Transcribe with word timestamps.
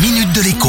minute 0.00 0.32
de 0.32 0.42
l'écho. 0.42 0.68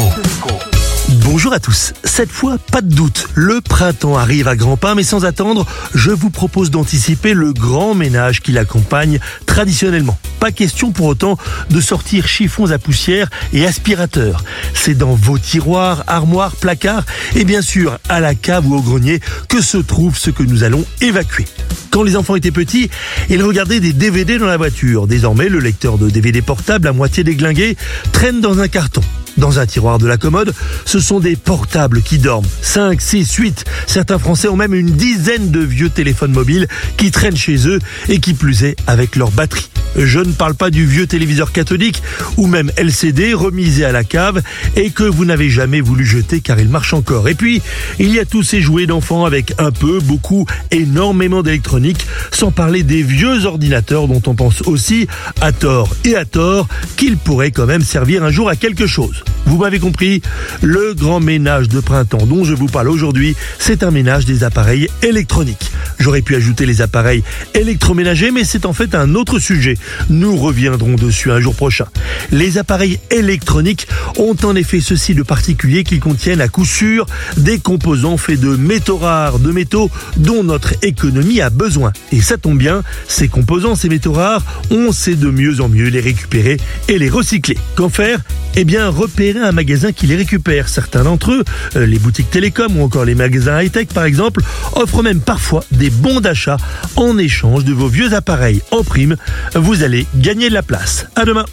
Bonjour 1.24 1.52
à 1.52 1.60
tous. 1.60 1.92
Cette 2.04 2.30
fois, 2.30 2.58
pas 2.72 2.80
de 2.80 2.92
doute, 2.92 3.28
le 3.34 3.60
printemps 3.60 4.16
arrive 4.16 4.48
à 4.48 4.56
grands 4.56 4.76
pas, 4.76 4.94
mais 4.94 5.04
sans 5.04 5.24
attendre, 5.24 5.66
je 5.94 6.10
vous 6.10 6.30
propose 6.30 6.70
d'anticiper 6.70 7.32
le 7.32 7.52
grand 7.52 7.94
ménage 7.94 8.40
qui 8.40 8.50
l'accompagne 8.50 9.20
traditionnellement. 9.46 10.18
Pas 10.40 10.50
question 10.50 10.90
pour 10.90 11.06
autant 11.06 11.36
de 11.68 11.80
sortir 11.80 12.26
chiffons 12.26 12.70
à 12.72 12.78
poussière 12.78 13.30
et 13.52 13.66
aspirateurs. 13.66 14.42
C'est 14.74 14.94
dans 14.94 15.14
vos 15.14 15.38
tiroirs, 15.38 16.02
armoires, 16.08 16.56
placards 16.56 17.04
et 17.36 17.44
bien 17.44 17.62
sûr 17.62 17.98
à 18.08 18.20
la 18.20 18.34
cave 18.34 18.66
ou 18.66 18.74
au 18.74 18.82
grenier 18.82 19.20
que 19.48 19.62
se 19.62 19.78
trouve 19.78 20.16
ce 20.16 20.30
que 20.30 20.42
nous 20.42 20.64
allons 20.64 20.84
évacuer. 21.00 21.46
Quand 21.90 22.02
les 22.02 22.16
enfants 22.16 22.36
étaient 22.36 22.52
petits, 22.52 22.90
ils 23.28 23.42
regardaient 23.42 23.80
des 23.80 23.92
DVD 23.92 24.38
dans 24.38 24.46
la 24.46 24.56
voiture. 24.56 25.06
Désormais, 25.06 25.48
le 25.48 25.58
lecteur 25.58 25.98
de 25.98 26.08
DVD 26.08 26.40
portable 26.40 26.88
à 26.88 26.92
moitié 26.92 27.24
déglingué 27.24 27.76
traîne 28.12 28.40
dans 28.40 28.60
un 28.60 28.68
carton. 28.68 29.02
Dans 29.36 29.58
un 29.58 29.66
tiroir 29.66 29.98
de 29.98 30.06
la 30.06 30.16
commode, 30.16 30.52
ce 30.84 31.00
sont 31.00 31.20
des 31.20 31.36
portables 31.36 32.02
qui 32.02 32.18
dorment. 32.18 32.46
5, 32.62 33.00
6, 33.00 33.32
8. 33.34 33.64
Certains 33.86 34.18
Français 34.18 34.48
ont 34.48 34.56
même 34.56 34.74
une 34.74 34.90
dizaine 34.90 35.50
de 35.50 35.60
vieux 35.60 35.90
téléphones 35.90 36.32
mobiles 36.32 36.66
qui 36.96 37.10
traînent 37.10 37.36
chez 37.36 37.68
eux 37.68 37.78
et 38.08 38.20
qui 38.20 38.34
plus 38.34 38.64
est 38.64 38.76
avec 38.86 39.16
leur 39.16 39.30
batterie. 39.30 39.68
Je 39.96 40.20
ne 40.20 40.32
parle 40.32 40.54
pas 40.54 40.70
du 40.70 40.86
vieux 40.86 41.06
téléviseur 41.06 41.52
cathodique 41.52 42.02
ou 42.36 42.46
même 42.46 42.70
LCD 42.76 43.34
remisé 43.34 43.84
à 43.84 43.92
la 43.92 44.04
cave 44.04 44.40
et 44.76 44.90
que 44.90 45.02
vous 45.02 45.24
n'avez 45.24 45.50
jamais 45.50 45.80
voulu 45.80 46.04
jeter 46.06 46.40
car 46.40 46.60
il 46.60 46.68
marche 46.68 46.94
encore. 46.94 47.28
Et 47.28 47.34
puis, 47.34 47.60
il 47.98 48.14
y 48.14 48.20
a 48.20 48.24
tous 48.24 48.42
ces 48.42 48.60
jouets 48.60 48.86
d'enfants 48.86 49.24
avec 49.24 49.52
un 49.58 49.72
peu, 49.72 49.98
beaucoup, 50.00 50.46
énormément 50.70 51.42
d'électronique, 51.42 52.06
sans 52.30 52.52
parler 52.52 52.82
des 52.82 53.02
vieux 53.02 53.46
ordinateurs 53.46 54.06
dont 54.06 54.22
on 54.26 54.34
pense 54.34 54.62
aussi, 54.62 55.08
à 55.40 55.52
tort 55.52 55.94
et 56.04 56.14
à 56.14 56.24
tort, 56.24 56.68
qu'ils 56.96 57.16
pourraient 57.16 57.50
quand 57.50 57.66
même 57.66 57.82
servir 57.82 58.22
un 58.22 58.30
jour 58.30 58.48
à 58.48 58.56
quelque 58.56 58.86
chose. 58.86 59.19
Vous 59.46 59.58
m'avez 59.58 59.78
compris, 59.78 60.22
le 60.62 60.94
grand 60.94 61.20
ménage 61.20 61.68
de 61.68 61.80
printemps 61.80 62.26
dont 62.26 62.44
je 62.44 62.54
vous 62.54 62.66
parle 62.66 62.88
aujourd'hui, 62.88 63.34
c'est 63.58 63.82
un 63.82 63.90
ménage 63.90 64.24
des 64.24 64.44
appareils 64.44 64.88
électroniques. 65.02 65.70
J'aurais 65.98 66.22
pu 66.22 66.34
ajouter 66.34 66.66
les 66.66 66.80
appareils 66.82 67.22
électroménagers, 67.54 68.30
mais 68.30 68.44
c'est 68.44 68.64
en 68.64 68.72
fait 68.72 68.94
un 68.94 69.14
autre 69.14 69.38
sujet. 69.38 69.76
Nous 70.08 70.36
reviendrons 70.36 70.94
dessus 70.94 71.30
un 71.30 71.40
jour 71.40 71.54
prochain. 71.54 71.86
Les 72.30 72.58
appareils 72.58 73.00
électroniques 73.10 73.86
ont 74.18 74.36
en 74.44 74.56
effet 74.56 74.80
ceci 74.80 75.14
de 75.14 75.22
particulier 75.22 75.84
qu'ils 75.84 76.00
contiennent 76.00 76.40
à 76.40 76.48
coup 76.48 76.64
sûr 76.64 77.06
des 77.36 77.58
composants 77.58 78.16
faits 78.16 78.40
de 78.40 78.56
métaux 78.56 78.96
rares, 78.96 79.38
de 79.40 79.52
métaux 79.52 79.90
dont 80.16 80.42
notre 80.42 80.74
économie 80.82 81.40
a 81.40 81.50
besoin. 81.50 81.92
Et 82.12 82.20
ça 82.20 82.38
tombe 82.38 82.58
bien, 82.58 82.82
ces 83.08 83.28
composants, 83.28 83.74
ces 83.74 83.88
métaux 83.88 84.12
rares, 84.12 84.44
on 84.70 84.92
sait 84.92 85.16
de 85.16 85.28
mieux 85.28 85.60
en 85.60 85.68
mieux 85.68 85.88
les 85.88 86.00
récupérer 86.00 86.56
et 86.88 86.98
les 86.98 87.10
recycler. 87.10 87.58
Qu'en 87.74 87.88
faire? 87.88 88.20
Eh 88.56 88.64
bien, 88.64 88.90
un 89.18 89.52
magasin 89.52 89.92
qui 89.92 90.06
les 90.06 90.16
récupère. 90.16 90.68
Certains 90.68 91.04
d'entre 91.04 91.32
eux, 91.32 91.44
euh, 91.76 91.86
les 91.86 91.98
boutiques 91.98 92.30
télécom 92.30 92.76
ou 92.78 92.82
encore 92.82 93.04
les 93.04 93.14
magasins 93.14 93.60
high-tech 93.60 93.88
par 93.88 94.04
exemple, 94.04 94.42
offrent 94.74 95.02
même 95.02 95.20
parfois 95.20 95.64
des 95.72 95.90
bons 95.90 96.20
d'achat 96.20 96.56
en 96.96 97.18
échange 97.18 97.64
de 97.64 97.72
vos 97.72 97.88
vieux 97.88 98.14
appareils 98.14 98.62
en 98.70 98.82
prime. 98.82 99.16
Vous 99.54 99.82
allez 99.82 100.06
gagner 100.16 100.48
de 100.48 100.54
la 100.54 100.62
place. 100.62 101.06
À 101.16 101.24
demain. 101.24 101.44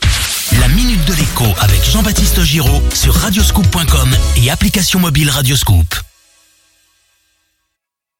La 0.61 0.67
minute 0.69 1.03
de 1.05 1.13
l'écho 1.13 1.45
avec 1.59 1.83
Jean-Baptiste 1.83 2.41
Giraud 2.43 2.81
sur 2.93 3.13
radioscoop.com 3.13 4.09
et 4.37 4.49
application 4.49 4.99
mobile 4.99 5.29
Radioscoop. 5.29 6.06